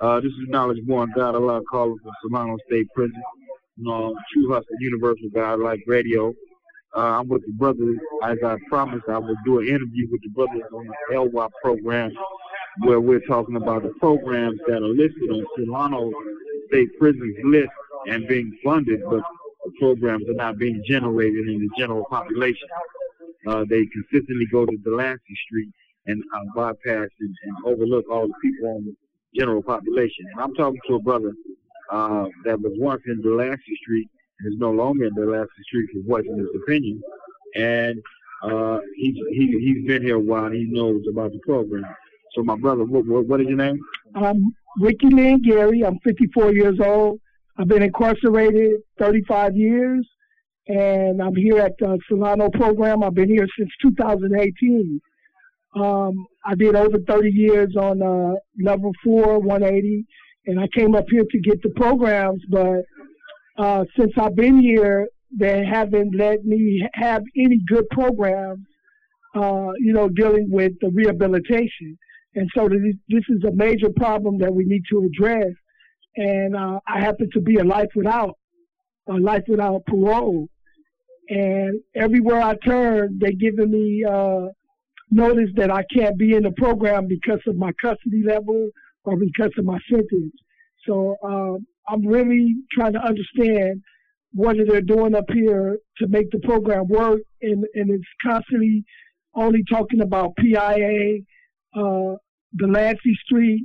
Uh, 0.00 0.18
this 0.18 0.32
is 0.32 0.48
Knowledge 0.48 0.78
Born 0.86 1.12
God 1.14 1.34
Allah 1.34 1.60
calling 1.70 1.98
from 2.02 2.12
Solano 2.22 2.56
State 2.66 2.86
Prison. 2.94 3.22
Uh, 3.80 4.08
True 4.32 4.48
Hustle 4.48 4.64
Universal 4.80 5.28
God 5.34 5.60
Like 5.60 5.80
Radio. 5.86 6.32
Uh, 6.96 7.20
I'm 7.20 7.28
with 7.28 7.42
the 7.44 7.52
brothers. 7.52 7.98
As 8.24 8.38
I 8.42 8.56
promised, 8.70 9.04
I 9.10 9.18
would 9.18 9.36
do 9.44 9.58
an 9.58 9.68
interview 9.68 10.08
with 10.10 10.22
the 10.22 10.30
brothers 10.30 10.62
on 10.72 10.86
the 10.86 11.20
LY 11.20 11.48
program 11.62 12.12
where 12.78 12.98
we're 12.98 13.20
talking 13.28 13.56
about 13.56 13.82
the 13.82 13.92
programs 14.00 14.58
that 14.68 14.76
are 14.76 14.88
listed 14.88 15.30
on 15.30 15.44
Solano 15.58 16.10
State 16.68 16.88
Prison's 16.98 17.36
list 17.44 17.68
and 18.08 18.26
being 18.26 18.56
funded, 18.64 19.02
but 19.04 19.20
the 19.66 19.72
programs 19.78 20.26
are 20.30 20.34
not 20.34 20.56
being 20.56 20.82
generated 20.86 21.46
in 21.46 21.58
the 21.58 21.68
general 21.78 22.06
population. 22.08 22.68
Uh, 23.46 23.64
they 23.68 23.84
consistently 23.86 24.46
go 24.50 24.64
to 24.64 24.76
Delancey 24.78 25.36
Street 25.46 25.68
and 26.06 26.22
uh, 26.34 26.44
bypass 26.54 27.08
and, 27.20 27.34
and, 27.44 27.56
overlook 27.66 28.04
all 28.10 28.26
the 28.26 28.34
people 28.42 28.68
on 28.68 28.84
the 28.86 28.94
general 29.34 29.62
population. 29.62 30.26
And 30.32 30.42
I'm 30.42 30.54
talking 30.54 30.80
to 30.88 30.94
a 30.96 31.00
brother 31.00 31.32
uh, 31.90 32.26
that 32.44 32.60
was 32.60 32.72
once 32.78 33.02
in 33.06 33.20
Delancey 33.22 33.76
Street 33.82 34.08
and 34.40 34.52
is 34.52 34.58
no 34.58 34.70
longer 34.70 35.06
in 35.06 35.14
Delancey 35.14 35.62
Street 35.62 35.88
for 35.92 36.08
voicing 36.08 36.38
his 36.38 36.48
opinion. 36.62 37.00
And 37.56 38.00
uh, 38.42 38.78
he's 38.96 39.16
he, 39.30 39.46
he's 39.60 39.86
been 39.86 40.02
here 40.02 40.16
a 40.16 40.20
while. 40.20 40.50
He 40.50 40.66
knows 40.68 41.02
about 41.10 41.32
the 41.32 41.40
program. 41.40 41.84
So, 42.34 42.44
my 42.44 42.56
brother, 42.56 42.84
what, 42.84 43.06
what, 43.06 43.26
what 43.26 43.40
is 43.40 43.48
your 43.48 43.56
name? 43.56 43.78
I'm 44.14 44.54
Ricky 44.78 45.08
Gary. 45.38 45.84
I'm 45.84 45.98
54 46.04 46.52
years 46.52 46.78
old. 46.80 47.20
I've 47.58 47.68
been 47.68 47.82
incarcerated 47.82 48.80
35 48.98 49.56
years, 49.56 50.08
and 50.68 51.20
I'm 51.20 51.34
here 51.34 51.58
at 51.58 51.72
the 51.78 51.98
Solano 52.08 52.48
program. 52.50 53.02
I've 53.02 53.14
been 53.14 53.28
here 53.28 53.48
since 53.58 53.70
2018. 53.82 55.00
Um, 55.74 56.26
I 56.44 56.54
did 56.54 56.74
over 56.74 56.98
30 57.08 57.30
years 57.30 57.76
on 57.76 58.02
uh, 58.02 58.34
level 58.62 58.92
four, 59.04 59.38
180, 59.38 60.04
and 60.46 60.58
I 60.58 60.66
came 60.76 60.94
up 60.94 61.04
here 61.10 61.24
to 61.30 61.38
get 61.40 61.62
the 61.62 61.70
programs. 61.70 62.42
But 62.48 62.82
uh, 63.56 63.84
since 63.98 64.12
I've 64.18 64.34
been 64.34 64.60
here, 64.60 65.06
they 65.36 65.64
haven't 65.64 66.16
let 66.16 66.44
me 66.44 66.82
have 66.94 67.22
any 67.36 67.60
good 67.68 67.88
programs, 67.90 68.66
uh, 69.36 69.70
you 69.78 69.92
know, 69.92 70.08
dealing 70.08 70.48
with 70.50 70.72
the 70.80 70.90
rehabilitation. 70.90 71.96
And 72.34 72.48
so 72.56 72.68
this 72.68 73.24
is 73.28 73.44
a 73.44 73.52
major 73.54 73.90
problem 73.96 74.38
that 74.38 74.52
we 74.52 74.64
need 74.64 74.82
to 74.90 75.04
address. 75.04 75.52
And 76.16 76.56
uh, 76.56 76.80
I 76.86 77.00
happen 77.00 77.28
to 77.32 77.40
be 77.40 77.56
a 77.56 77.64
life 77.64 77.88
without, 77.94 78.36
a 79.08 79.14
life 79.14 79.44
without 79.48 79.84
parole. 79.86 80.48
And 81.28 81.80
everywhere 81.94 82.40
I 82.40 82.56
turn, 82.64 83.18
they're 83.20 83.30
giving 83.32 83.70
me 83.70 84.04
uh, 84.04 84.46
notice 85.10 85.50
that 85.56 85.70
I 85.70 85.84
can't 85.94 86.18
be 86.18 86.34
in 86.34 86.44
the 86.44 86.52
program 86.52 87.06
because 87.06 87.40
of 87.46 87.56
my 87.56 87.72
custody 87.82 88.22
level 88.24 88.68
or 89.04 89.16
because 89.16 89.50
of 89.58 89.64
my 89.64 89.78
sentence. 89.90 90.34
So 90.86 91.16
um, 91.22 91.66
I'm 91.88 92.06
really 92.06 92.56
trying 92.72 92.92
to 92.94 93.00
understand 93.00 93.82
what 94.32 94.56
they're 94.66 94.80
doing 94.80 95.14
up 95.14 95.24
here 95.32 95.78
to 95.98 96.08
make 96.08 96.30
the 96.30 96.38
program 96.40 96.86
work, 96.88 97.20
and, 97.42 97.64
and 97.74 97.90
it's 97.90 98.04
constantly 98.24 98.84
only 99.34 99.62
talking 99.70 100.00
about 100.00 100.36
PIA, 100.36 101.18
uh, 101.74 102.16
the 102.52 102.66
Delancey 102.66 103.16
Street, 103.24 103.64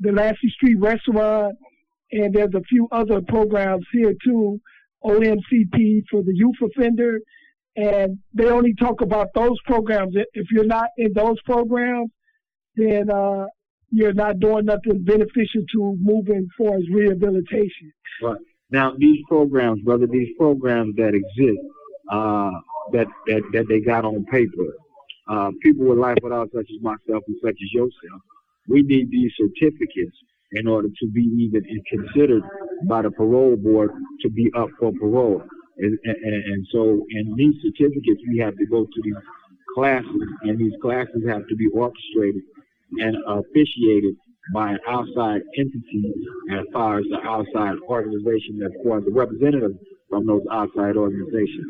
the 0.00 0.10
Delancey 0.10 0.48
Street 0.50 0.76
Restaurant, 0.78 1.56
and 2.12 2.34
there's 2.34 2.54
a 2.54 2.62
few 2.68 2.88
other 2.92 3.20
programs 3.20 3.86
here 3.92 4.14
too, 4.24 4.60
OMCP 5.04 6.02
for 6.10 6.22
the 6.22 6.32
youth 6.34 6.56
offender, 6.62 7.18
and 7.76 8.18
they 8.34 8.46
only 8.46 8.74
talk 8.74 9.00
about 9.00 9.28
those 9.34 9.56
programs. 9.64 10.14
If 10.32 10.46
you're 10.50 10.66
not 10.66 10.88
in 10.96 11.12
those 11.14 11.40
programs, 11.44 12.10
then 12.74 13.10
uh, 13.10 13.46
you're 13.90 14.14
not 14.14 14.40
doing 14.40 14.64
nothing 14.64 15.04
beneficial 15.04 15.62
to 15.72 15.96
moving 16.00 16.48
towards 16.56 16.84
rehabilitation. 16.92 17.92
Right. 18.22 18.38
Now, 18.70 18.94
these 18.98 19.20
programs, 19.28 19.82
brother, 19.82 20.06
these 20.06 20.34
programs 20.38 20.96
that 20.96 21.14
exist, 21.14 21.60
uh, 22.10 22.50
that, 22.92 23.06
that, 23.26 23.42
that 23.52 23.66
they 23.68 23.80
got 23.80 24.04
on 24.04 24.24
paper, 24.26 24.74
uh, 25.28 25.50
people 25.62 25.86
with 25.86 25.98
life 25.98 26.18
without 26.22 26.48
such 26.54 26.66
as 26.70 26.82
myself 26.82 27.22
and 27.26 27.36
such 27.42 27.54
as 27.54 27.72
yourself, 27.72 28.22
we 28.68 28.82
need 28.82 29.10
these 29.10 29.30
certificates 29.36 30.16
in 30.52 30.66
order 30.66 30.88
to 30.88 31.06
be 31.08 31.22
even 31.22 31.62
considered 31.88 32.42
by 32.88 33.02
the 33.02 33.10
parole 33.10 33.56
board 33.56 33.90
to 34.22 34.30
be 34.30 34.50
up 34.56 34.68
for 34.78 34.92
parole. 34.98 35.42
And, 35.78 35.98
and, 36.04 36.34
and 36.34 36.66
so 36.72 37.04
in 37.10 37.34
these 37.36 37.54
certificates, 37.62 38.20
we 38.30 38.38
have 38.38 38.56
to 38.56 38.66
go 38.66 38.84
to 38.84 39.00
these 39.02 39.14
classes, 39.74 40.22
and 40.42 40.58
these 40.58 40.72
classes 40.80 41.22
have 41.28 41.46
to 41.48 41.56
be 41.56 41.68
orchestrated 41.74 42.42
and 42.98 43.16
officiated 43.26 44.14
by 44.54 44.70
an 44.70 44.78
outside 44.88 45.42
entity 45.58 46.14
as 46.52 46.64
far 46.72 46.98
as 46.98 47.04
the 47.10 47.20
outside 47.24 47.76
organization 47.88 48.58
that 48.58 48.70
forms 48.82 49.06
a 49.06 49.10
representative 49.10 49.72
from 50.08 50.24
those 50.26 50.42
outside 50.50 50.96
organizations 50.96 51.66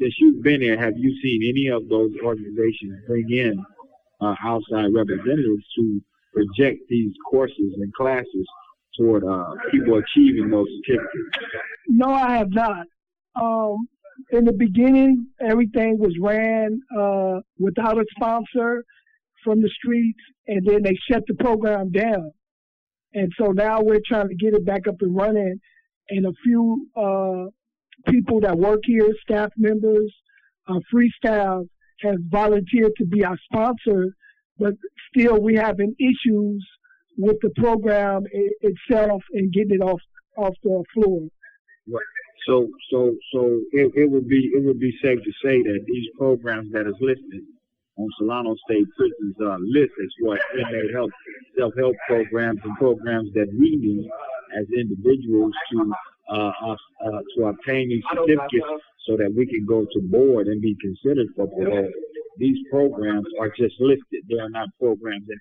since 0.00 0.14
you've 0.18 0.42
been 0.42 0.60
there, 0.60 0.78
have 0.78 0.94
you 0.96 1.14
seen 1.22 1.42
any 1.48 1.68
of 1.68 1.88
those 1.88 2.10
organizations 2.22 3.00
bring 3.06 3.30
in 3.30 3.64
uh, 4.20 4.34
outside 4.44 4.92
representatives 4.92 5.64
to 5.76 6.00
project 6.34 6.80
these 6.88 7.12
courses 7.30 7.74
and 7.78 7.92
classes 7.94 8.46
toward 8.98 9.24
uh, 9.24 9.44
people 9.70 9.98
achieving 9.98 10.50
those 10.50 10.66
certificates? 10.86 11.38
No, 11.88 12.12
I 12.12 12.36
have 12.36 12.50
not. 12.50 12.86
Um, 13.40 13.88
in 14.30 14.44
the 14.44 14.52
beginning, 14.52 15.26
everything 15.40 15.98
was 15.98 16.14
ran 16.20 16.80
uh, 16.98 17.40
without 17.58 17.98
a 17.98 18.04
sponsor 18.16 18.82
from 19.44 19.60
the 19.60 19.68
streets, 19.68 20.18
and 20.48 20.66
then 20.66 20.82
they 20.82 20.96
shut 21.10 21.22
the 21.26 21.34
program 21.34 21.90
down. 21.90 22.30
And 23.14 23.30
so 23.38 23.52
now 23.52 23.80
we're 23.80 24.00
trying 24.06 24.28
to 24.28 24.34
get 24.34 24.54
it 24.54 24.64
back 24.64 24.88
up 24.88 24.96
and 25.00 25.14
running. 25.14 25.58
And 26.08 26.26
a 26.26 26.32
few 26.44 26.86
uh, 26.96 27.46
people 28.10 28.40
that 28.40 28.56
work 28.56 28.80
here, 28.84 29.08
staff 29.22 29.50
members, 29.56 30.12
uh, 30.68 30.80
free 30.90 31.12
staff, 31.16 31.62
have 32.02 32.16
volunteered 32.28 32.92
to 32.98 33.06
be 33.06 33.24
our 33.24 33.38
sponsor, 33.50 34.08
but 34.58 34.74
still 35.10 35.40
we're 35.40 35.62
having 35.62 35.94
issues 35.98 36.66
with 37.16 37.36
the 37.40 37.50
program 37.56 38.22
itself 38.60 39.22
and 39.32 39.52
getting 39.52 39.78
it 39.80 39.82
off 39.82 40.00
off 40.36 40.54
the 40.62 40.84
floor. 40.92 41.28
Right. 41.88 42.02
So, 42.46 42.68
so, 42.90 43.14
so 43.34 43.60
it, 43.72 43.92
it 43.96 44.10
would 44.10 44.28
be 44.28 44.50
it 44.54 44.64
would 44.64 44.78
be 44.78 44.92
safe 45.02 45.18
to 45.18 45.32
say 45.42 45.62
that 45.62 45.80
these 45.86 46.06
programs 46.16 46.70
that 46.72 46.86
is 46.86 46.94
listed 47.00 47.42
on 47.98 48.08
Solano 48.18 48.54
State 48.68 48.86
Prison's 48.96 49.36
uh, 49.40 49.56
list 49.60 49.92
as 50.02 50.10
what 50.20 50.38
inmate 50.54 50.92
help 50.94 51.10
self 51.58 51.72
help 51.76 51.96
programs 52.06 52.60
and 52.62 52.76
programs 52.76 53.32
that 53.34 53.48
we 53.58 53.76
need 53.76 54.08
as 54.58 54.66
individuals 54.78 55.52
to 55.72 55.92
uh, 56.30 56.52
uh, 56.70 56.76
to 57.36 57.46
obtain 57.46 57.88
these 57.88 58.02
certificates 58.12 58.82
so 59.06 59.16
that 59.16 59.32
we 59.36 59.46
can 59.46 59.64
go 59.66 59.84
to 59.84 60.00
board 60.10 60.46
and 60.46 60.60
be 60.60 60.76
considered 60.80 61.26
for 61.34 61.46
parole. 61.48 61.90
These 62.38 62.58
programs 62.70 63.26
are 63.40 63.48
just 63.48 63.74
listed; 63.80 64.22
they 64.30 64.38
are 64.38 64.50
not 64.50 64.68
programs. 64.80 65.26
That- 65.26 65.38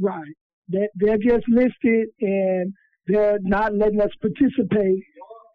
Right. 0.00 0.34
They're 0.68 1.18
just 1.18 1.48
listed, 1.48 2.06
and 2.20 2.72
they're 3.08 3.38
not 3.42 3.74
letting 3.74 4.00
us 4.00 4.12
participate 4.20 5.02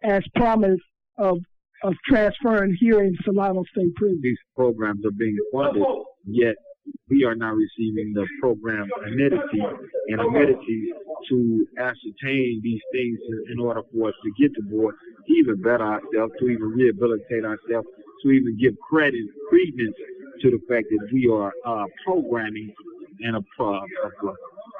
as 0.04 0.22
promised 0.34 0.82
of 1.18 1.38
of 1.82 1.92
transferring 2.08 2.74
here 2.80 3.02
in 3.02 3.14
Solano 3.24 3.62
State 3.70 3.94
Prison. 3.96 4.18
These 4.22 4.38
programs 4.56 5.04
are 5.04 5.10
being 5.10 5.36
funded, 5.52 5.82
yet 6.24 6.54
we 7.08 7.24
are 7.24 7.34
not 7.34 7.54
receiving 7.54 8.12
the 8.14 8.26
program 8.40 8.88
amenity 9.06 9.62
and 10.08 10.20
amenities 10.20 10.88
to 11.28 11.66
ascertain 11.78 12.60
these 12.62 12.80
things 12.92 13.18
in 13.52 13.58
order 13.60 13.82
for 13.92 14.08
us 14.08 14.14
to 14.22 14.30
get 14.40 14.54
to 14.54 14.62
board, 14.62 14.94
to 15.26 15.32
even 15.34 15.60
better 15.60 15.84
ourselves, 15.84 16.32
to 16.40 16.48
even 16.48 16.68
rehabilitate 16.68 17.44
ourselves, 17.44 17.86
to 18.22 18.30
even 18.30 18.56
give 18.58 18.74
credit, 18.88 19.24
credence 19.48 19.96
to 20.40 20.50
the 20.50 20.60
fact 20.68 20.86
that 20.90 21.08
we 21.12 21.28
are 21.28 21.52
uh, 21.66 21.84
programming 22.04 22.72
in 23.20 23.34
a, 23.34 23.40
pro- 23.56 23.74
a, 23.74 24.26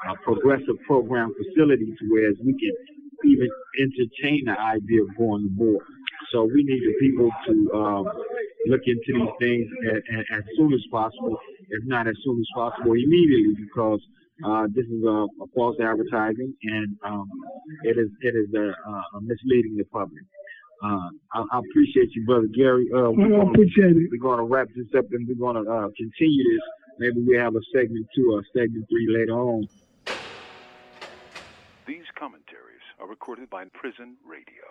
a 0.09 0.15
progressive 0.23 0.75
program 0.85 1.33
facility 1.37 1.85
to 1.85 2.05
whereas 2.09 2.35
we 2.43 2.53
can 2.53 2.73
even 3.27 3.49
entertain 3.79 4.45
the 4.45 4.59
idea 4.59 5.03
of 5.03 5.15
going 5.17 5.43
to 5.43 5.49
board. 5.49 5.85
So 6.31 6.43
we 6.43 6.63
need 6.63 6.81
the 6.81 6.95
people 6.99 7.29
to 7.47 7.73
um, 7.73 8.05
look 8.67 8.81
into 8.85 9.13
these 9.13 9.29
things 9.39 9.67
as, 9.91 10.23
as 10.31 10.43
soon 10.57 10.73
as 10.73 10.81
possible, 10.91 11.37
if 11.69 11.83
not 11.85 12.07
as 12.07 12.15
soon 12.23 12.39
as 12.39 12.47
possible, 12.55 12.93
immediately, 12.93 13.55
because 13.63 14.01
uh, 14.43 14.67
this 14.73 14.85
is 14.85 15.03
a, 15.03 15.27
a, 15.41 15.47
false 15.55 15.77
advertising 15.79 16.53
and 16.63 16.97
um, 17.05 17.29
it 17.83 17.97
is 17.97 18.09
it 18.19 18.35
is 18.35 18.53
a, 18.53 18.73
a 19.17 19.21
misleading 19.21 19.77
the 19.77 19.85
public. 19.85 20.23
Uh, 20.83 21.07
I, 21.33 21.45
I, 21.53 21.59
appreciate 21.59 22.09
you, 22.13 22.25
brother 22.25 22.47
Gary. 22.53 22.85
Uh, 22.93 23.11
I 23.11 23.49
appreciate 23.49 23.95
it. 23.95 24.09
We're 24.11 24.21
going 24.21 24.39
to 24.39 24.43
wrap 24.43 24.67
this 24.75 24.87
up 24.97 25.05
and 25.11 25.25
we're 25.25 25.39
going 25.39 25.63
to 25.63 25.71
uh, 25.71 25.87
continue 25.95 26.43
this. 26.43 26.61
Maybe 26.99 27.21
we 27.21 27.37
have 27.37 27.55
a 27.55 27.61
segment 27.73 28.07
two 28.13 28.33
or 28.33 28.43
segment 28.53 28.85
three 28.89 29.07
later 29.07 29.39
on. 29.39 29.67
These 31.87 32.03
commentaries 32.19 32.54
are 32.99 33.07
recorded 33.07 33.49
by 33.49 33.65
Prison 33.73 34.15
Radio. 34.25 34.63